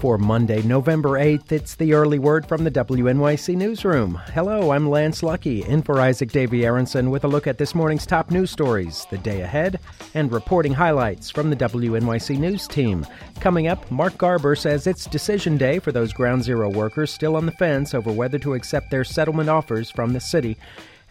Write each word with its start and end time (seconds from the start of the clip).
For 0.00 0.16
Monday, 0.16 0.62
November 0.62 1.18
8th, 1.18 1.50
it's 1.50 1.74
the 1.74 1.92
early 1.92 2.20
word 2.20 2.46
from 2.46 2.62
the 2.62 2.70
WNYC 2.70 3.56
Newsroom. 3.56 4.14
Hello, 4.32 4.70
I'm 4.70 4.88
Lance 4.88 5.24
Lucky, 5.24 5.64
in 5.64 5.82
for 5.82 6.00
Isaac 6.00 6.30
Davy 6.30 6.64
Aronson 6.64 7.10
with 7.10 7.24
a 7.24 7.28
look 7.28 7.48
at 7.48 7.58
this 7.58 7.74
morning's 7.74 8.06
top 8.06 8.30
news 8.30 8.52
stories, 8.52 9.08
the 9.10 9.18
day 9.18 9.40
ahead, 9.40 9.80
and 10.14 10.30
reporting 10.30 10.72
highlights 10.72 11.30
from 11.30 11.50
the 11.50 11.56
WNYC 11.56 12.38
News 12.38 12.68
team. 12.68 13.04
Coming 13.40 13.66
up, 13.66 13.90
Mark 13.90 14.16
Garber 14.16 14.54
says 14.54 14.86
it's 14.86 15.04
decision 15.04 15.56
day 15.56 15.80
for 15.80 15.90
those 15.90 16.12
Ground 16.12 16.44
Zero 16.44 16.70
workers 16.70 17.12
still 17.12 17.34
on 17.34 17.44
the 17.44 17.52
fence 17.52 17.92
over 17.92 18.12
whether 18.12 18.38
to 18.38 18.54
accept 18.54 18.92
their 18.92 19.02
settlement 19.02 19.48
offers 19.48 19.90
from 19.90 20.12
the 20.12 20.20
city. 20.20 20.56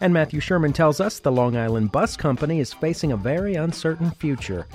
And 0.00 0.14
Matthew 0.14 0.40
Sherman 0.40 0.72
tells 0.72 0.98
us 0.98 1.18
the 1.18 1.30
Long 1.30 1.58
Island 1.58 1.92
Bus 1.92 2.16
Company 2.16 2.58
is 2.58 2.72
facing 2.72 3.12
a 3.12 3.18
very 3.18 3.56
uncertain 3.56 4.12
future. 4.12 4.66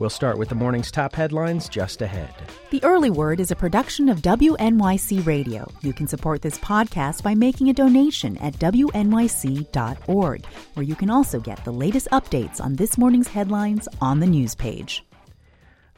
We'll 0.00 0.08
start 0.08 0.38
with 0.38 0.48
the 0.48 0.54
morning's 0.54 0.90
top 0.90 1.14
headlines 1.14 1.68
just 1.68 2.00
ahead. 2.00 2.34
The 2.70 2.82
Early 2.82 3.10
Word 3.10 3.38
is 3.38 3.50
a 3.50 3.56
production 3.56 4.08
of 4.08 4.22
WNYC 4.22 5.26
Radio. 5.26 5.70
You 5.82 5.92
can 5.92 6.06
support 6.08 6.40
this 6.40 6.56
podcast 6.56 7.22
by 7.22 7.34
making 7.34 7.68
a 7.68 7.74
donation 7.74 8.38
at 8.38 8.54
WNYC.org, 8.54 10.46
where 10.72 10.84
you 10.84 10.96
can 10.96 11.10
also 11.10 11.38
get 11.38 11.62
the 11.66 11.72
latest 11.72 12.08
updates 12.12 12.62
on 12.62 12.76
this 12.76 12.96
morning's 12.96 13.28
headlines 13.28 13.88
on 14.00 14.20
the 14.20 14.26
news 14.26 14.54
page. 14.54 15.04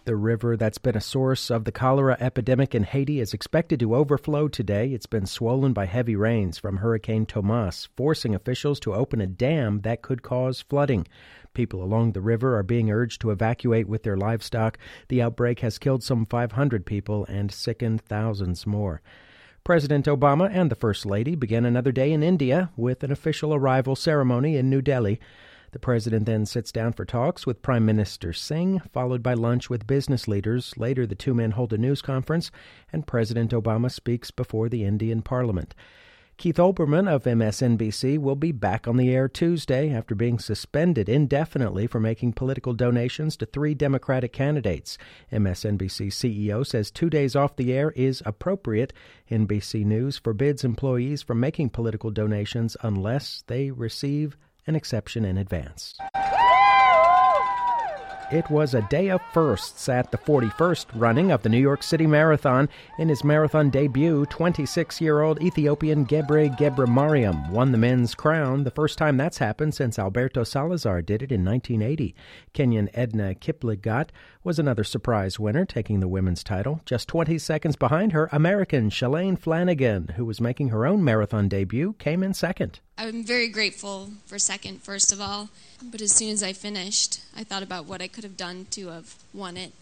The 0.04 0.16
river 0.16 0.56
that's 0.56 0.78
been 0.78 0.96
a 0.96 1.00
source 1.00 1.48
of 1.48 1.62
the 1.62 1.70
cholera 1.70 2.16
epidemic 2.18 2.74
in 2.74 2.82
Haiti 2.82 3.20
is 3.20 3.32
expected 3.32 3.78
to 3.78 3.94
overflow 3.94 4.48
today. 4.48 4.88
It's 4.88 5.06
been 5.06 5.26
swollen 5.26 5.72
by 5.72 5.86
heavy 5.86 6.16
rains 6.16 6.58
from 6.58 6.78
Hurricane 6.78 7.24
Tomas, 7.24 7.88
forcing 7.96 8.34
officials 8.34 8.80
to 8.80 8.94
open 8.94 9.20
a 9.20 9.28
dam 9.28 9.82
that 9.82 10.02
could 10.02 10.22
cause 10.22 10.60
flooding. 10.60 11.06
People 11.54 11.84
along 11.84 12.12
the 12.12 12.20
river 12.20 12.58
are 12.58 12.64
being 12.64 12.90
urged 12.90 13.20
to 13.20 13.30
evacuate 13.30 13.86
with 13.86 14.02
their 14.02 14.16
livestock. 14.16 14.76
The 15.06 15.22
outbreak 15.22 15.60
has 15.60 15.78
killed 15.78 16.02
some 16.02 16.26
500 16.26 16.84
people 16.84 17.24
and 17.26 17.52
sickened 17.52 18.00
thousands 18.00 18.66
more. 18.66 19.02
President 19.62 20.06
Obama 20.06 20.50
and 20.52 20.68
the 20.68 20.74
First 20.74 21.06
Lady 21.06 21.36
began 21.36 21.64
another 21.64 21.92
day 21.92 22.10
in 22.10 22.24
India 22.24 22.72
with 22.76 23.04
an 23.04 23.12
official 23.12 23.54
arrival 23.54 23.94
ceremony 23.94 24.56
in 24.56 24.68
New 24.68 24.82
Delhi. 24.82 25.20
The 25.72 25.78
president 25.78 26.26
then 26.26 26.44
sits 26.44 26.70
down 26.70 26.92
for 26.92 27.06
talks 27.06 27.46
with 27.46 27.62
Prime 27.62 27.86
Minister 27.86 28.34
Singh, 28.34 28.80
followed 28.92 29.22
by 29.22 29.32
lunch 29.32 29.70
with 29.70 29.86
business 29.86 30.28
leaders. 30.28 30.74
Later, 30.76 31.06
the 31.06 31.14
two 31.14 31.32
men 31.32 31.52
hold 31.52 31.72
a 31.72 31.78
news 31.78 32.02
conference, 32.02 32.50
and 32.92 33.06
President 33.06 33.52
Obama 33.52 33.90
speaks 33.90 34.30
before 34.30 34.68
the 34.68 34.84
Indian 34.84 35.22
parliament. 35.22 35.74
Keith 36.36 36.56
Olbermann 36.56 37.08
of 37.08 37.24
MSNBC 37.24 38.18
will 38.18 38.36
be 38.36 38.52
back 38.52 38.86
on 38.86 38.98
the 38.98 39.14
air 39.14 39.28
Tuesday 39.28 39.90
after 39.90 40.14
being 40.14 40.38
suspended 40.38 41.08
indefinitely 41.08 41.86
for 41.86 42.00
making 42.00 42.32
political 42.34 42.74
donations 42.74 43.36
to 43.36 43.46
three 43.46 43.74
Democratic 43.74 44.32
candidates. 44.32 44.98
MSNBC 45.32 46.08
CEO 46.08 46.66
says 46.66 46.90
two 46.90 47.08
days 47.08 47.34
off 47.34 47.56
the 47.56 47.72
air 47.72 47.92
is 47.92 48.22
appropriate. 48.26 48.92
NBC 49.30 49.84
News 49.86 50.18
forbids 50.18 50.64
employees 50.64 51.22
from 51.22 51.40
making 51.40 51.70
political 51.70 52.10
donations 52.10 52.76
unless 52.82 53.44
they 53.46 53.70
receive 53.70 54.36
an 54.66 54.76
exception 54.76 55.24
in 55.24 55.38
advance. 55.38 55.94
It 58.32 58.48
was 58.48 58.72
a 58.72 58.80
day 58.88 59.10
of 59.10 59.20
firsts 59.34 59.90
at 59.90 60.10
the 60.10 60.16
41st 60.16 60.86
running 60.94 61.32
of 61.32 61.42
the 61.42 61.50
New 61.50 61.60
York 61.60 61.82
City 61.82 62.06
Marathon. 62.06 62.66
In 62.98 63.10
his 63.10 63.24
marathon 63.24 63.68
debut, 63.68 64.24
26 64.24 65.02
year 65.02 65.20
old 65.20 65.42
Ethiopian 65.42 66.06
Gebre 66.06 66.48
Gebremariam 66.56 67.50
won 67.50 67.72
the 67.72 67.78
men's 67.78 68.14
crown, 68.14 68.64
the 68.64 68.70
first 68.70 68.96
time 68.96 69.18
that's 69.18 69.36
happened 69.36 69.74
since 69.74 69.98
Alberto 69.98 70.44
Salazar 70.44 71.02
did 71.02 71.22
it 71.22 71.30
in 71.30 71.44
1980. 71.44 72.14
Kenyan 72.54 72.88
Edna 72.94 73.34
Kiplagat 73.34 74.08
was 74.42 74.58
another 74.58 74.82
surprise 74.82 75.38
winner, 75.38 75.66
taking 75.66 76.00
the 76.00 76.08
women's 76.08 76.42
title. 76.42 76.80
Just 76.86 77.08
20 77.08 77.36
seconds 77.36 77.76
behind 77.76 78.12
her, 78.12 78.30
American 78.32 78.88
Shalane 78.88 79.38
Flanagan, 79.38 80.14
who 80.16 80.24
was 80.24 80.40
making 80.40 80.70
her 80.70 80.86
own 80.86 81.04
marathon 81.04 81.50
debut, 81.50 81.96
came 81.98 82.22
in 82.22 82.32
second. 82.32 82.80
I'm 82.98 83.24
very 83.24 83.48
grateful 83.48 84.10
for 84.26 84.38
second, 84.38 84.82
first 84.82 85.12
of 85.12 85.20
all. 85.20 85.48
But 85.82 86.00
as 86.00 86.12
soon 86.12 86.30
as 86.30 86.42
I 86.42 86.52
finished, 86.52 87.20
I 87.36 87.42
thought 87.42 87.62
about 87.62 87.86
what 87.86 88.02
I 88.02 88.08
could 88.08 88.24
have 88.24 88.36
done 88.36 88.66
to 88.72 88.88
have 88.88 89.16
won 89.34 89.56
it. 89.56 89.72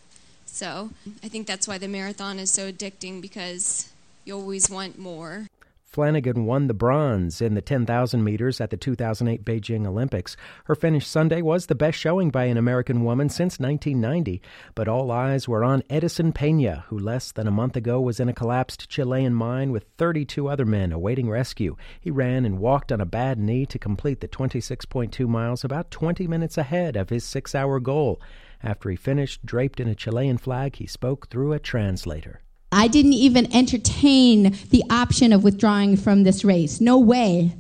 So 0.47 0.91
I 1.23 1.29
think 1.29 1.47
that's 1.47 1.69
why 1.69 1.79
the 1.79 1.89
marathon 1.89 2.39
is 2.39 2.51
so 2.51 2.73
addicting 2.73 3.21
because 3.21 3.91
you 4.25 4.35
always 4.35 4.71
want 4.71 4.99
more. 4.99 5.47
Flanagan 5.91 6.45
won 6.45 6.69
the 6.69 6.73
bronze 6.73 7.41
in 7.41 7.55
the 7.55 7.61
10,000 7.61 8.23
meters 8.23 8.61
at 8.61 8.71
the 8.71 8.77
2008 8.77 9.45
Beijing 9.45 9.85
Olympics. 9.85 10.37
Her 10.67 10.77
finish 10.77 11.05
Sunday 11.05 11.43
was 11.43 11.67
the 11.67 11.75
best 11.75 11.99
showing 11.99 12.31
by 12.31 12.45
an 12.45 12.57
American 12.57 13.03
woman 13.03 13.29
since 13.29 13.59
1990, 13.59 14.41
but 14.77 14.87
all 14.87 15.11
eyes 15.11 15.49
were 15.49 15.65
on 15.65 15.83
Edison 15.91 16.33
Pena, 16.33 16.85
who 16.91 16.97
less 16.97 17.33
than 17.33 17.49
a 17.49 17.51
month 17.51 17.75
ago 17.75 18.01
was 18.01 18.21
in 18.21 18.29
a 18.29 18.33
collapsed 18.33 18.89
Chilean 18.89 19.35
mine 19.35 19.73
with 19.73 19.87
32 19.99 20.49
other 20.49 20.65
men 20.65 20.93
awaiting 20.93 21.29
rescue. 21.29 21.75
He 22.01 22.13
ran 22.13 22.45
and 22.45 22.61
walked 22.61 22.93
on 22.93 23.01
a 23.01 23.05
bad 23.05 23.41
knee 23.41 23.67
to 23.67 23.77
complete 23.77 24.21
the 24.21 24.29
26.2 24.29 25.27
miles 25.27 25.65
about 25.65 25.91
20 25.91 26.29
minutes 26.29 26.57
ahead 26.57 26.95
of 26.95 27.09
his 27.09 27.25
six 27.25 27.53
hour 27.53 27.81
goal. 27.81 28.23
After 28.63 28.91
he 28.91 28.97
finished, 28.97 29.45
draped 29.45 29.81
in 29.81 29.89
a 29.89 29.97
Chilean 29.97 30.39
flag, 30.39 30.77
he 30.77 30.87
spoke 30.87 31.29
through 31.31 31.53
a 31.53 31.59
translator. 31.59 32.43
I 32.73 32.87
didn't 32.89 33.15
even 33.15 33.53
entertain 33.55 34.57
the 34.71 34.85
option 34.91 35.33
of 35.33 35.43
withdrawing 35.43 35.97
from 35.97 36.23
this 36.23 36.45
race. 36.45 36.81
No 36.81 36.99
way. 36.99 37.53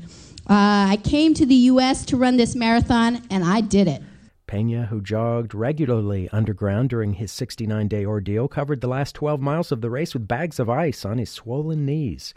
Uh, 0.48 0.90
I 0.90 0.98
came 1.02 1.34
to 1.34 1.46
the 1.46 1.54
U.S. 1.54 2.04
to 2.06 2.16
run 2.16 2.36
this 2.36 2.54
marathon, 2.54 3.22
and 3.30 3.44
I 3.44 3.60
did 3.60 3.88
it. 3.88 4.02
Pena, 4.46 4.86
who 4.86 5.00
jogged 5.00 5.54
regularly 5.54 6.28
underground 6.30 6.90
during 6.90 7.14
his 7.14 7.30
69 7.30 7.86
day 7.86 8.04
ordeal, 8.04 8.48
covered 8.48 8.80
the 8.80 8.88
last 8.88 9.14
12 9.14 9.40
miles 9.40 9.70
of 9.70 9.80
the 9.80 9.90
race 9.90 10.12
with 10.12 10.26
bags 10.26 10.58
of 10.58 10.68
ice 10.68 11.04
on 11.04 11.18
his 11.18 11.30
swollen 11.30 11.86
knees. 11.86 12.34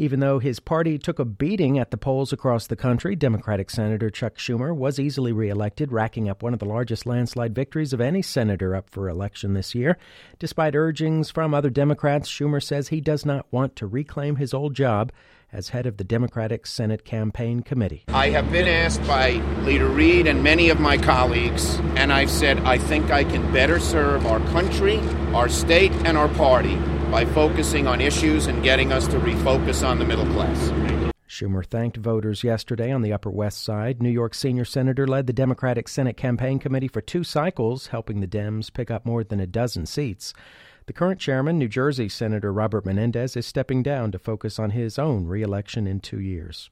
Even 0.00 0.20
though 0.20 0.38
his 0.38 0.60
party 0.60 0.96
took 0.96 1.18
a 1.18 1.24
beating 1.24 1.76
at 1.76 1.90
the 1.90 1.96
polls 1.96 2.32
across 2.32 2.68
the 2.68 2.76
country, 2.76 3.16
Democratic 3.16 3.68
Senator 3.68 4.10
Chuck 4.10 4.36
Schumer 4.36 4.72
was 4.72 5.00
easily 5.00 5.32
reelected, 5.32 5.90
racking 5.90 6.28
up 6.28 6.40
one 6.40 6.52
of 6.52 6.60
the 6.60 6.66
largest 6.66 7.04
landslide 7.04 7.52
victories 7.52 7.92
of 7.92 8.00
any 8.00 8.22
senator 8.22 8.76
up 8.76 8.88
for 8.88 9.08
election 9.08 9.54
this 9.54 9.74
year. 9.74 9.98
Despite 10.38 10.76
urgings 10.76 11.32
from 11.32 11.52
other 11.52 11.68
Democrats, 11.68 12.28
Schumer 12.30 12.62
says 12.62 12.88
he 12.88 13.00
does 13.00 13.26
not 13.26 13.46
want 13.50 13.74
to 13.74 13.88
reclaim 13.88 14.36
his 14.36 14.54
old 14.54 14.74
job 14.74 15.10
as 15.52 15.70
head 15.70 15.84
of 15.86 15.96
the 15.96 16.04
Democratic 16.04 16.64
Senate 16.64 17.04
Campaign 17.04 17.62
Committee. 17.62 18.04
I 18.06 18.28
have 18.28 18.52
been 18.52 18.68
asked 18.68 19.04
by 19.04 19.30
Leader 19.62 19.88
Reid 19.88 20.28
and 20.28 20.44
many 20.44 20.68
of 20.68 20.78
my 20.78 20.96
colleagues, 20.96 21.76
and 21.96 22.12
I've 22.12 22.30
said 22.30 22.60
I 22.60 22.78
think 22.78 23.10
I 23.10 23.24
can 23.24 23.52
better 23.52 23.80
serve 23.80 24.26
our 24.26 24.38
country, 24.50 25.00
our 25.34 25.48
state, 25.48 25.90
and 26.04 26.16
our 26.16 26.28
party 26.28 26.78
by 27.10 27.24
focusing 27.24 27.86
on 27.86 28.00
issues 28.00 28.46
and 28.46 28.62
getting 28.62 28.92
us 28.92 29.06
to 29.08 29.18
refocus 29.18 29.86
on 29.86 29.98
the 29.98 30.04
middle 30.04 30.26
class. 30.26 30.70
Schumer 31.28 31.64
thanked 31.64 31.98
voters 31.98 32.42
yesterday 32.42 32.90
on 32.90 33.02
the 33.02 33.12
Upper 33.12 33.30
West 33.30 33.62
Side. 33.62 34.02
New 34.02 34.10
York 34.10 34.34
senior 34.34 34.64
senator 34.64 35.06
led 35.06 35.26
the 35.26 35.32
Democratic 35.32 35.86
Senate 35.86 36.16
Campaign 36.16 36.58
Committee 36.58 36.88
for 36.88 37.00
two 37.00 37.22
cycles, 37.22 37.88
helping 37.88 38.20
the 38.20 38.26
Dems 38.26 38.72
pick 38.72 38.90
up 38.90 39.04
more 39.04 39.22
than 39.22 39.38
a 39.38 39.46
dozen 39.46 39.86
seats. 39.86 40.32
The 40.86 40.94
current 40.94 41.20
chairman, 41.20 41.58
New 41.58 41.68
Jersey 41.68 42.08
Senator 42.08 42.50
Robert 42.50 42.86
Menendez, 42.86 43.36
is 43.36 43.44
stepping 43.44 43.82
down 43.82 44.10
to 44.12 44.18
focus 44.18 44.58
on 44.58 44.70
his 44.70 44.98
own 44.98 45.26
reelection 45.26 45.86
in 45.86 46.00
two 46.00 46.18
years. 46.20 46.70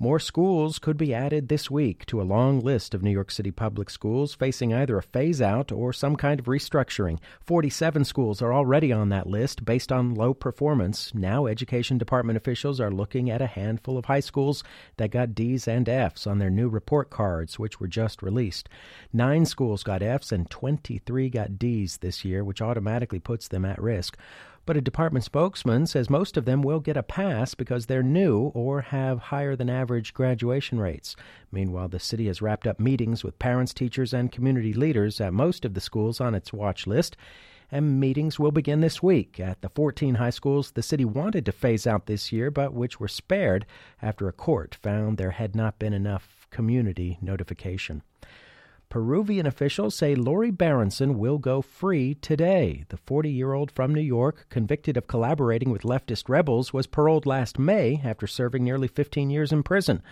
More 0.00 0.20
schools 0.20 0.78
could 0.78 0.96
be 0.96 1.12
added 1.12 1.48
this 1.48 1.72
week 1.72 2.06
to 2.06 2.22
a 2.22 2.22
long 2.22 2.60
list 2.60 2.94
of 2.94 3.02
New 3.02 3.10
York 3.10 3.32
City 3.32 3.50
public 3.50 3.90
schools 3.90 4.32
facing 4.32 4.72
either 4.72 4.96
a 4.96 5.02
phase 5.02 5.42
out 5.42 5.72
or 5.72 5.92
some 5.92 6.14
kind 6.14 6.38
of 6.38 6.46
restructuring. 6.46 7.18
47 7.40 8.04
schools 8.04 8.40
are 8.40 8.52
already 8.54 8.92
on 8.92 9.08
that 9.08 9.26
list 9.26 9.64
based 9.64 9.90
on 9.90 10.14
low 10.14 10.34
performance. 10.34 11.12
Now, 11.16 11.46
Education 11.46 11.98
Department 11.98 12.36
officials 12.36 12.78
are 12.78 12.92
looking 12.92 13.28
at 13.28 13.42
a 13.42 13.48
handful 13.48 13.98
of 13.98 14.04
high 14.04 14.20
schools 14.20 14.62
that 14.98 15.10
got 15.10 15.34
D's 15.34 15.66
and 15.66 15.88
F's 15.88 16.28
on 16.28 16.38
their 16.38 16.48
new 16.48 16.68
report 16.68 17.10
cards, 17.10 17.58
which 17.58 17.80
were 17.80 17.88
just 17.88 18.22
released. 18.22 18.68
Nine 19.12 19.46
schools 19.46 19.82
got 19.82 20.00
F's 20.00 20.30
and 20.30 20.48
23 20.48 21.28
got 21.28 21.58
D's 21.58 21.96
this 21.96 22.24
year, 22.24 22.44
which 22.44 22.62
automatically 22.62 23.18
puts 23.18 23.48
them 23.48 23.64
at 23.64 23.82
risk. 23.82 24.16
But 24.68 24.76
a 24.76 24.82
department 24.82 25.24
spokesman 25.24 25.86
says 25.86 26.10
most 26.10 26.36
of 26.36 26.44
them 26.44 26.60
will 26.60 26.80
get 26.80 26.98
a 26.98 27.02
pass 27.02 27.54
because 27.54 27.86
they're 27.86 28.02
new 28.02 28.48
or 28.48 28.82
have 28.82 29.18
higher 29.18 29.56
than 29.56 29.70
average 29.70 30.12
graduation 30.12 30.78
rates. 30.78 31.16
Meanwhile, 31.50 31.88
the 31.88 31.98
city 31.98 32.26
has 32.26 32.42
wrapped 32.42 32.66
up 32.66 32.78
meetings 32.78 33.24
with 33.24 33.38
parents, 33.38 33.72
teachers, 33.72 34.12
and 34.12 34.30
community 34.30 34.74
leaders 34.74 35.22
at 35.22 35.32
most 35.32 35.64
of 35.64 35.72
the 35.72 35.80
schools 35.80 36.20
on 36.20 36.34
its 36.34 36.52
watch 36.52 36.86
list. 36.86 37.16
And 37.72 37.98
meetings 37.98 38.38
will 38.38 38.50
begin 38.50 38.82
this 38.82 39.02
week 39.02 39.40
at 39.40 39.62
the 39.62 39.70
14 39.70 40.16
high 40.16 40.28
schools 40.28 40.72
the 40.72 40.82
city 40.82 41.06
wanted 41.06 41.46
to 41.46 41.52
phase 41.52 41.86
out 41.86 42.04
this 42.04 42.30
year, 42.30 42.50
but 42.50 42.74
which 42.74 43.00
were 43.00 43.08
spared 43.08 43.64
after 44.02 44.28
a 44.28 44.34
court 44.34 44.74
found 44.74 45.16
there 45.16 45.30
had 45.30 45.56
not 45.56 45.78
been 45.78 45.94
enough 45.94 46.46
community 46.50 47.16
notification. 47.22 48.02
Peruvian 48.90 49.44
officials 49.44 49.94
say 49.94 50.14
Lori 50.14 50.50
Berenson 50.50 51.18
will 51.18 51.36
go 51.36 51.60
free 51.60 52.14
today. 52.14 52.84
The 52.88 52.96
40 52.96 53.30
year 53.30 53.52
old 53.52 53.70
from 53.70 53.94
New 53.94 54.00
York, 54.00 54.46
convicted 54.48 54.96
of 54.96 55.06
collaborating 55.06 55.68
with 55.68 55.82
leftist 55.82 56.30
rebels, 56.30 56.72
was 56.72 56.86
paroled 56.86 57.26
last 57.26 57.58
May 57.58 58.00
after 58.02 58.26
serving 58.26 58.64
nearly 58.64 58.88
15 58.88 59.28
years 59.28 59.52
in 59.52 59.62
prison. 59.62 60.02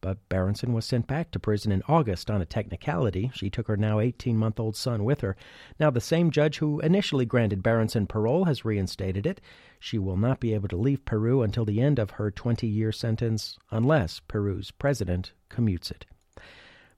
But 0.00 0.26
Berenson 0.30 0.72
was 0.72 0.86
sent 0.86 1.06
back 1.06 1.30
to 1.32 1.38
prison 1.38 1.72
in 1.72 1.82
August 1.86 2.30
on 2.30 2.40
a 2.40 2.46
technicality. 2.46 3.30
She 3.34 3.50
took 3.50 3.68
her 3.68 3.76
now 3.76 4.00
18 4.00 4.38
month 4.38 4.58
old 4.58 4.76
son 4.76 5.04
with 5.04 5.20
her. 5.20 5.36
Now, 5.78 5.90
the 5.90 6.00
same 6.00 6.30
judge 6.30 6.56
who 6.56 6.80
initially 6.80 7.26
granted 7.26 7.62
Berenson 7.62 8.06
parole 8.06 8.46
has 8.46 8.64
reinstated 8.64 9.26
it. 9.26 9.42
She 9.78 9.98
will 9.98 10.16
not 10.16 10.40
be 10.40 10.54
able 10.54 10.68
to 10.68 10.76
leave 10.76 11.04
Peru 11.04 11.42
until 11.42 11.66
the 11.66 11.82
end 11.82 11.98
of 11.98 12.12
her 12.12 12.30
20 12.30 12.66
year 12.66 12.92
sentence 12.92 13.58
unless 13.70 14.20
Peru's 14.20 14.70
president 14.70 15.32
commutes 15.50 15.90
it. 15.90 16.06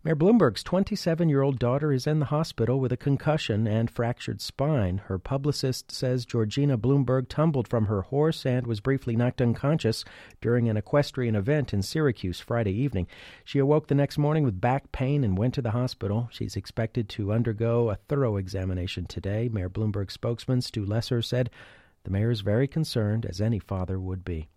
Mayor 0.04 0.16
Bloomberg's 0.16 0.62
27 0.62 1.30
year 1.30 1.40
old 1.40 1.58
daughter 1.58 1.90
is 1.90 2.06
in 2.06 2.18
the 2.18 2.26
hospital 2.26 2.78
with 2.78 2.92
a 2.92 2.96
concussion 2.96 3.66
and 3.66 3.90
fractured 3.90 4.42
spine. 4.42 4.98
Her 4.98 5.18
publicist 5.18 5.90
says 5.90 6.26
Georgina 6.26 6.76
Bloomberg 6.76 7.30
tumbled 7.30 7.66
from 7.66 7.86
her 7.86 8.02
horse 8.02 8.44
and 8.44 8.66
was 8.66 8.80
briefly 8.80 9.16
knocked 9.16 9.40
unconscious 9.40 10.04
during 10.42 10.68
an 10.68 10.76
equestrian 10.76 11.34
event 11.34 11.72
in 11.72 11.80
Syracuse 11.80 12.38
Friday 12.38 12.72
evening. 12.72 13.06
She 13.46 13.58
awoke 13.58 13.86
the 13.86 13.94
next 13.94 14.18
morning 14.18 14.44
with 14.44 14.60
back 14.60 14.92
pain 14.92 15.24
and 15.24 15.38
went 15.38 15.54
to 15.54 15.62
the 15.62 15.70
hospital. 15.70 16.28
She's 16.30 16.54
expected 16.54 17.08
to 17.08 17.32
undergo 17.32 17.88
a 17.88 17.96
thorough 17.96 18.36
examination 18.36 19.06
today. 19.06 19.48
Mayor 19.50 19.70
Bloomberg's 19.70 20.12
spokesman, 20.12 20.60
Stu 20.60 20.84
Loeser, 20.84 21.24
said 21.24 21.48
the 22.02 22.10
mayor 22.10 22.30
is 22.30 22.42
very 22.42 22.68
concerned, 22.68 23.24
as 23.24 23.40
any 23.40 23.58
father 23.58 23.98
would 23.98 24.22
be. 24.22 24.50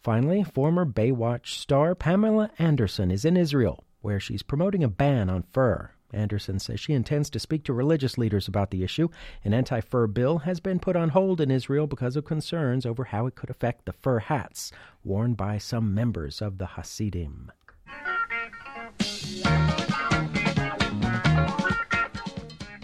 Finally, 0.00 0.44
former 0.44 0.86
Baywatch 0.86 1.48
star 1.48 1.96
Pamela 1.96 2.52
Anderson 2.60 3.10
is 3.10 3.24
in 3.24 3.36
Israel 3.36 3.83
where 4.04 4.20
she's 4.20 4.42
promoting 4.42 4.84
a 4.84 4.88
ban 4.88 5.30
on 5.30 5.42
fur. 5.52 5.90
Anderson 6.12 6.58
says 6.58 6.78
she 6.78 6.92
intends 6.92 7.30
to 7.30 7.40
speak 7.40 7.64
to 7.64 7.72
religious 7.72 8.18
leaders 8.18 8.46
about 8.46 8.70
the 8.70 8.84
issue. 8.84 9.08
An 9.42 9.54
anti 9.54 9.80
fur 9.80 10.06
bill 10.06 10.38
has 10.38 10.60
been 10.60 10.78
put 10.78 10.94
on 10.94 11.08
hold 11.08 11.40
in 11.40 11.50
Israel 11.50 11.86
because 11.86 12.14
of 12.14 12.24
concerns 12.24 12.84
over 12.84 13.04
how 13.04 13.26
it 13.26 13.34
could 13.34 13.48
affect 13.50 13.86
the 13.86 13.94
fur 13.94 14.18
hats 14.20 14.70
worn 15.02 15.32
by 15.32 15.56
some 15.56 15.94
members 15.94 16.42
of 16.42 16.58
the 16.58 16.66
Hasidim. 16.66 17.50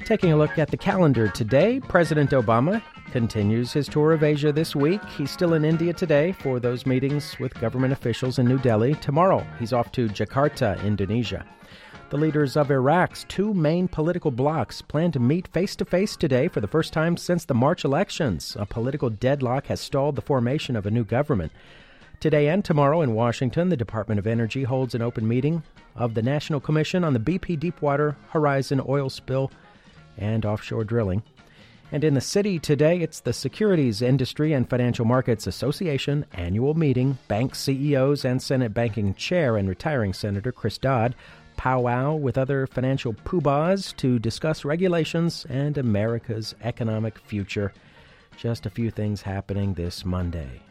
Taking 0.05 0.33
a 0.33 0.37
look 0.37 0.59
at 0.59 0.71
the 0.71 0.77
calendar 0.77 1.29
today, 1.29 1.81
President 1.81 2.31
Obama 2.31 2.83
continues 3.11 3.73
his 3.73 3.89
tour 3.89 4.13
of 4.13 4.23
Asia 4.23 4.53
this 4.53 4.75
week. 4.75 5.05
He's 5.17 5.31
still 5.31 5.55
in 5.55 5.65
India 5.65 5.93
today 5.93 6.33
for 6.33 6.61
those 6.61 6.87
meetings 6.87 7.39
with 7.39 7.55
government 7.61 7.93
officials 7.93 8.39
in 8.39 8.47
New 8.47 8.59
Delhi. 8.59 8.95
Tomorrow, 8.95 9.47
he's 9.59 9.73
off 9.73 9.93
to 9.93 10.09
Jakarta, 10.09 10.83
Indonesia. 10.85 11.45
The 12.11 12.17
leaders 12.17 12.57
of 12.57 12.71
Iraq's 12.71 13.25
two 13.29 13.55
main 13.55 13.87
political 13.87 14.31
blocs 14.31 14.83
plan 14.83 15.13
to 15.13 15.21
meet 15.21 15.47
face 15.49 15.77
to 15.77 15.85
face 15.85 16.17
today 16.17 16.49
for 16.49 16.61
the 16.61 16.67
first 16.67 16.93
time 16.93 17.17
since 17.17 17.45
the 17.45 17.55
March 17.55 17.85
elections. 17.85 18.57
A 18.59 18.67
political 18.67 19.11
deadlock 19.11 19.67
has 19.67 19.81
stalled 19.81 20.17
the 20.17 20.23
formation 20.23 20.75
of 20.75 20.87
a 20.87 20.91
new 20.91 21.05
government. 21.05 21.53
Today 22.19 22.49
and 22.49 22.65
tomorrow 22.65 23.01
in 23.01 23.15
Washington, 23.15 23.69
the 23.69 23.77
Department 23.77 24.19
of 24.19 24.27
Energy 24.27 24.65
holds 24.65 24.95
an 24.95 25.03
open 25.03 25.27
meeting 25.27 25.63
of 25.95 26.15
the 26.15 26.23
National 26.23 26.61
Commission 26.61 27.05
on 27.05 27.13
the 27.13 27.21
BP 27.21 27.61
Deepwater 27.61 28.17
Horizon 28.31 28.83
oil 28.87 29.09
spill 29.09 29.51
and 30.19 30.45
offshore 30.45 30.85
drilling. 30.85 31.23
And 31.93 32.05
in 32.05 32.15
the 32.15 32.21
city 32.21 32.61
today, 32.61 33.01
it's 33.01 33.21
the 33.21 33.33
Securities 33.33 34.01
Industry 34.01 34.53
and 34.53 34.71
Financial 34.71 35.05
Markets 35.05 35.49
Association 35.49 36.25
annual 36.33 36.75
meeting. 36.75 37.19
Bank 37.27 37.57
CEOs 37.57 38.25
and 38.25 38.41
Senate 38.41 38.73
Banking 38.73 39.13
Chair 39.15 39.57
and 39.57 39.69
retiring 39.69 40.13
Senator 40.13 40.53
Chris 40.53 40.79
Dodd 40.79 41.17
powwow 41.57 42.15
with 42.15 42.39
other 42.39 42.69
financial 42.69 43.13
poobahs 43.13 43.95
to 43.97 44.21
discuss 44.21 44.65
regulations 44.65 45.45
and 45.51 45.77
America's 45.77 46.55
economic 46.63 47.19
future. 47.19 47.73
Just 48.37 48.67
a 48.67 48.71
few 48.71 48.93
things 48.93 49.23
happening 49.23 49.75
this 49.75 50.05
Monday. 50.05 50.63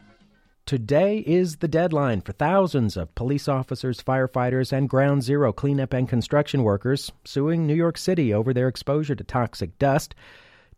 Today 0.64 1.18
is 1.18 1.56
the 1.56 1.68
deadline 1.68 2.22
for 2.22 2.32
thousands 2.32 2.96
of 2.96 3.14
police 3.14 3.46
officers, 3.46 4.02
firefighters, 4.02 4.72
and 4.72 4.88
ground 4.88 5.22
zero 5.22 5.52
cleanup 5.52 5.92
and 5.92 6.08
construction 6.08 6.62
workers 6.62 7.12
suing 7.24 7.66
New 7.66 7.74
York 7.74 7.98
City 7.98 8.32
over 8.32 8.54
their 8.54 8.68
exposure 8.68 9.14
to 9.14 9.24
toxic 9.24 9.78
dust 9.78 10.14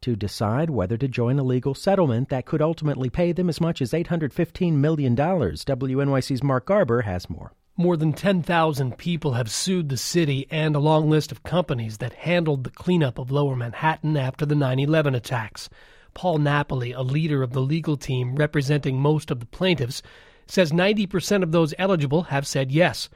to 0.02 0.14
decide 0.14 0.70
whether 0.70 0.96
to 0.96 1.08
join 1.08 1.38
a 1.38 1.42
legal 1.42 1.74
settlement 1.74 2.28
that 2.28 2.46
could 2.46 2.60
ultimately 2.60 3.08
pay 3.08 3.32
them 3.32 3.48
as 3.48 3.60
much 3.60 3.80
as 3.80 3.92
$815 3.92 4.74
million. 4.74 5.16
WNYC's 5.16 6.42
Mark 6.42 6.66
Garber 6.66 7.02
has 7.02 7.30
more. 7.30 7.52
More 7.76 7.96
than 7.96 8.12
10,000 8.12 8.98
people 8.98 9.32
have 9.32 9.50
sued 9.50 9.88
the 9.88 9.96
city 9.96 10.46
and 10.50 10.76
a 10.76 10.78
long 10.80 11.08
list 11.08 11.32
of 11.32 11.42
companies 11.42 11.98
that 11.98 12.12
handled 12.12 12.64
the 12.64 12.70
cleanup 12.70 13.18
of 13.18 13.30
lower 13.30 13.56
Manhattan 13.56 14.16
after 14.16 14.44
the 14.44 14.54
9 14.54 14.78
11 14.78 15.14
attacks. 15.14 15.70
Paul 16.12 16.38
Napoli, 16.38 16.92
a 16.92 17.00
leader 17.00 17.42
of 17.42 17.52
the 17.52 17.62
legal 17.62 17.96
team 17.96 18.36
representing 18.36 18.98
most 18.98 19.30
of 19.30 19.40
the 19.40 19.46
plaintiffs, 19.46 20.02
says 20.46 20.70
90% 20.70 21.42
of 21.42 21.52
those 21.52 21.72
eligible 21.78 22.24
have 22.24 22.46
said 22.46 22.70
yes. 22.70 23.08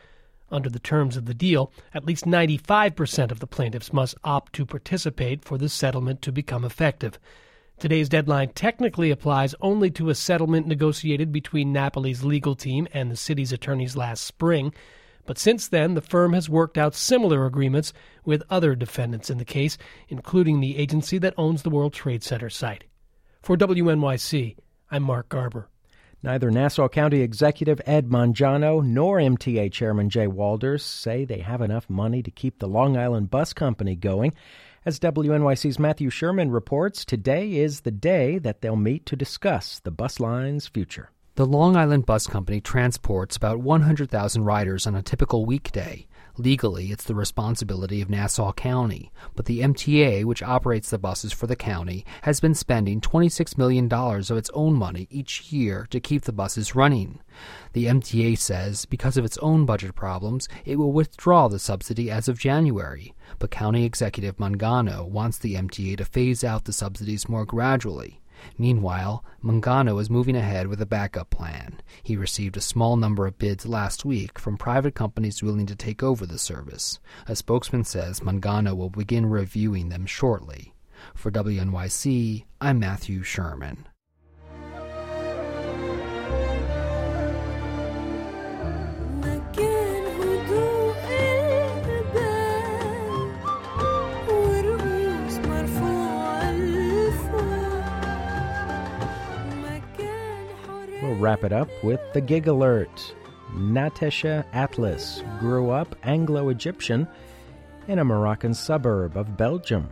Under 0.51 0.69
the 0.71 0.79
terms 0.79 1.17
of 1.17 1.27
the 1.27 1.35
deal, 1.35 1.73
at 1.93 2.05
least 2.05 2.25
95% 2.25 3.31
of 3.31 3.41
the 3.41 3.47
plaintiffs 3.47 3.93
must 3.93 4.15
opt 4.23 4.53
to 4.55 4.65
participate 4.65 5.45
for 5.45 5.59
the 5.59 5.69
settlement 5.69 6.23
to 6.23 6.33
become 6.33 6.65
effective. 6.65 7.19
Today's 7.79 8.09
deadline 8.09 8.51
technically 8.55 9.11
applies 9.11 9.55
only 9.61 9.91
to 9.91 10.09
a 10.09 10.15
settlement 10.15 10.67
negotiated 10.67 11.31
between 11.31 11.73
Napoli's 11.75 12.25
legal 12.25 12.55
team 12.55 12.89
and 12.93 13.11
the 13.11 13.17
city's 13.17 13.53
attorneys 13.53 13.97
last 13.97 14.25
spring. 14.25 14.73
But 15.27 15.39
since 15.39 15.69
then, 15.69 15.95
the 15.95 16.01
firm 16.01 16.33
has 16.33 16.49
worked 16.49 16.79
out 16.79 16.95
similar 16.95 17.45
agreements 17.45 17.93
with 18.25 18.45
other 18.49 18.75
defendants 18.75 19.29
in 19.29 19.39
the 19.39 19.45
case, 19.45 19.77
including 20.09 20.61
the 20.61 20.79
agency 20.79 21.19
that 21.19 21.35
owns 21.37 21.63
the 21.63 21.71
World 21.71 21.93
Trade 21.93 22.23
Center 22.23 22.49
site. 22.49 22.85
For 23.43 23.57
WNYC, 23.57 24.57
I'm 24.91 25.03
Mark 25.03 25.29
Garber. 25.29 25.69
Neither 26.27 26.51
Nassau 26.51 26.89
County 26.89 27.21
Executive 27.21 27.81
Ed 27.87 28.09
Mangano 28.09 28.85
nor 28.85 29.19
MTA 29.19 29.71
Chairman 29.71 30.11
Jay 30.11 30.27
Walders 30.27 30.81
say 30.81 31.25
they 31.25 31.39
have 31.39 31.61
enough 31.61 31.89
money 31.89 32.21
to 32.21 32.33
keep 32.33 32.59
the 32.59 32.67
Long 32.67 32.97
Island 32.97 33.31
Bus 33.31 33.53
Company 33.53 33.95
going. 33.95 34.35
As 34.85 34.99
WNYC's 34.99 35.79
Matthew 35.79 36.11
Sherman 36.11 36.51
reports, 36.51 37.05
today 37.05 37.53
is 37.53 37.83
the 37.83 37.93
day 37.93 38.39
that 38.39 38.61
they'll 38.61 38.75
meet 38.75 39.07
to 39.07 39.15
discuss 39.15 39.79
the 39.79 39.93
bus 39.93 40.19
line's 40.19 40.67
future. 40.67 41.13
The 41.37 41.47
Long 41.47 41.77
Island 41.77 42.07
Bus 42.07 42.27
Company 42.27 42.61
transports 42.61 43.37
about 43.37 43.61
100,000 43.61 44.43
riders 44.43 44.85
on 44.89 44.97
a 44.97 45.03
typical 45.03 45.47
weekday. 45.47 46.09
Legally, 46.39 46.93
it's 46.93 47.05
the 47.05 47.15
responsibility 47.15 48.03
of 48.03 48.11
Nassau 48.11 48.53
County, 48.53 49.11
but 49.35 49.47
the 49.47 49.61
MTA, 49.61 50.25
which 50.25 50.43
operates 50.43 50.91
the 50.91 50.99
buses 50.99 51.33
for 51.33 51.47
the 51.47 51.57
county, 51.57 52.05
has 52.23 52.41
been 52.41 52.55
spending 52.55 53.01
$26 53.01 53.57
million 53.57 53.91
of 53.91 54.31
its 54.33 54.51
own 54.53 54.75
money 54.75 55.07
each 55.11 55.51
year 55.51 55.87
to 55.91 55.99
keep 55.99 56.23
the 56.23 56.33
buses 56.33 56.75
running. 56.75 57.21
The 57.73 57.87
MTA 57.87 58.37
says 58.37 58.85
because 58.85 59.17
of 59.17 59.25
its 59.25 59.39
own 59.39 59.65
budget 59.65 59.95
problems, 59.95 60.47
it 60.67 60.77
will 60.77 60.93
withdraw 60.93 61.49
the 61.49 61.59
subsidy 61.59 62.11
as 62.11 62.29
of 62.29 62.39
January, 62.39 63.15
but 63.39 63.51
County 63.51 63.85
Executive 63.85 64.37
Mangano 64.37 65.09
wants 65.09 65.39
the 65.39 65.55
MTA 65.55 65.97
to 65.97 66.05
phase 66.05 66.45
out 66.45 66.67
the 66.67 66.73
subsidies 66.73 67.31
more 67.31 67.47
gradually. 67.47 68.21
Meanwhile, 68.59 69.25
Mangano 69.43 70.01
is 70.01 70.11
moving 70.11 70.37
ahead 70.37 70.67
with 70.67 70.81
a 70.81 70.87
backup 70.87 71.31
plan. 71.31 71.81
He 72.03 72.17
received 72.17 72.57
a 72.57 72.61
small 72.61 72.97
number 72.97 73.27
of 73.27 73.39
bids 73.39 73.67
last 73.67 74.05
week 74.05 74.39
from 74.39 74.57
private 74.57 74.95
companies 74.95 75.43
willing 75.43 75.67
to 75.67 75.77
take 75.77 76.03
over 76.03 76.27
the 76.27 76.39
service. 76.39 76.99
A 77.27 77.37
spokesman 77.37 77.85
says 77.85 78.21
Mangano 78.21 78.77
will 78.77 78.91
begin 78.91 79.27
reviewing 79.27 79.89
them 79.89 80.07
shortly. 80.07 80.75
For 81.15 81.31
WNYC, 81.31 82.45
I'm 82.61 82.79
Matthew 82.79 83.23
Sherman. 83.23 83.87
Wrap 101.19 101.45
it 101.45 101.53
up 101.53 101.71
with 101.83 102.01
the 102.13 102.21
gig 102.21 102.47
alert. 102.47 103.15
Natacha 103.55 104.45
Atlas 104.53 105.23
grew 105.41 105.71
up 105.71 105.97
Anglo 106.03 106.51
Egyptian 106.51 107.09
in 107.89 107.99
a 107.99 108.05
Moroccan 108.05 108.53
suburb 108.53 109.17
of 109.17 109.35
Belgium. 109.35 109.89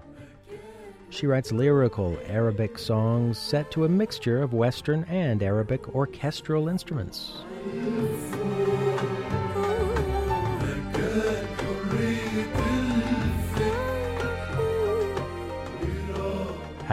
She 1.09 1.27
writes 1.27 1.51
lyrical 1.51 2.19
Arabic 2.27 2.79
songs 2.79 3.39
set 3.39 3.71
to 3.71 3.87
a 3.87 3.89
mixture 3.89 4.43
of 4.43 4.53
Western 4.53 5.05
and 5.05 5.43
Arabic 5.43 5.95
orchestral 5.95 6.69
instruments. 6.69 7.39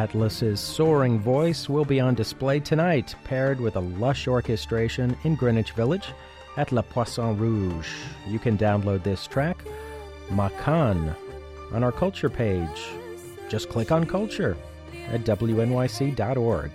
Atlas's 0.01 0.59
soaring 0.59 1.19
voice 1.19 1.69
will 1.69 1.85
be 1.85 1.99
on 1.99 2.15
display 2.15 2.59
tonight, 2.59 3.13
paired 3.23 3.61
with 3.61 3.75
a 3.75 3.79
lush 3.79 4.27
orchestration 4.27 5.15
in 5.25 5.35
Greenwich 5.35 5.73
Village 5.73 6.07
at 6.57 6.71
La 6.71 6.81
Poisson 6.81 7.37
Rouge. 7.37 7.93
You 8.27 8.39
can 8.39 8.57
download 8.57 9.03
this 9.03 9.27
track, 9.27 9.63
Makan, 10.31 11.15
on 11.71 11.83
our 11.83 11.91
culture 11.91 12.31
page. 12.31 12.87
Just 13.47 13.69
click 13.69 13.91
on 13.91 14.07
culture 14.07 14.57
at 15.09 15.21
wnyc.org. 15.23 16.71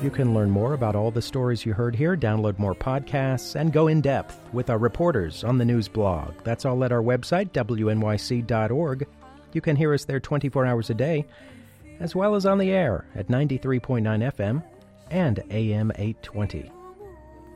You 0.00 0.10
can 0.10 0.32
learn 0.32 0.50
more 0.50 0.74
about 0.74 0.94
all 0.94 1.10
the 1.10 1.20
stories 1.20 1.66
you 1.66 1.72
heard 1.72 1.96
here, 1.96 2.16
download 2.16 2.56
more 2.56 2.74
podcasts, 2.74 3.56
and 3.56 3.72
go 3.72 3.88
in 3.88 4.00
depth 4.00 4.38
with 4.52 4.70
our 4.70 4.78
reporters 4.78 5.42
on 5.42 5.58
the 5.58 5.64
news 5.64 5.88
blog. 5.88 6.34
That's 6.44 6.64
all 6.64 6.84
at 6.84 6.92
our 6.92 7.02
website, 7.02 7.50
wnyc.org. 7.50 9.06
You 9.52 9.60
can 9.60 9.74
hear 9.74 9.92
us 9.92 10.04
there 10.04 10.20
24 10.20 10.66
hours 10.66 10.90
a 10.90 10.94
day, 10.94 11.26
as 11.98 12.14
well 12.14 12.36
as 12.36 12.46
on 12.46 12.58
the 12.58 12.70
air 12.70 13.06
at 13.16 13.26
93.9 13.26 14.02
FM 14.32 14.62
and 15.10 15.42
AM 15.50 15.90
820. 15.96 16.70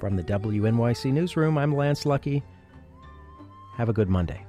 From 0.00 0.16
the 0.16 0.25
WNYC 0.25 1.12
Newsroom, 1.12 1.56
I'm 1.56 1.76
Lance 1.76 2.04
Lucky. 2.04 2.42
Have 3.76 3.88
a 3.88 3.92
good 3.92 4.08
Monday. 4.08 4.44